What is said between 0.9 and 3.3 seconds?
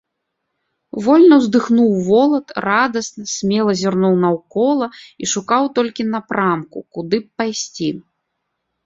Вольна ўздыхнуў волат, радасна,